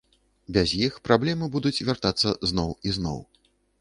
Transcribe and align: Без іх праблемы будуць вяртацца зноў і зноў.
Без 0.55 0.71
іх 0.85 0.95
праблемы 1.07 1.49
будуць 1.55 1.83
вяртацца 1.91 2.33
зноў 2.53 2.73
і 2.89 2.95
зноў. 2.97 3.19